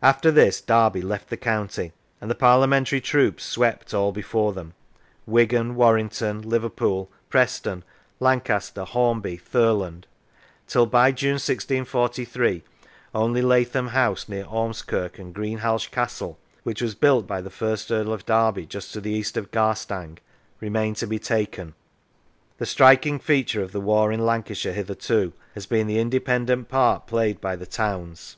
[0.00, 4.74] After this Derby left the county, and the Parlia mentary troops swept all before them
[5.26, 7.82] Wigan, Warrington, Liverpool, Preston,
[8.20, 10.04] Lancaster, Hornby, Thurland
[10.68, 12.62] till by June, 1643,
[13.12, 18.12] only Lathom House, near Ormskirk, and Greenhalgh Castle, which was built by the first Earl
[18.12, 20.18] of Derby just to the east oi Garstang,
[20.60, 21.74] remained to be taken.
[22.58, 27.40] The striking feature of the war in Lancashire hitherto has been the independent part played
[27.40, 28.36] by the towns.